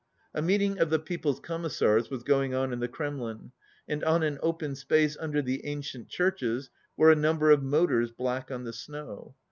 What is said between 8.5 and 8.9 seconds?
the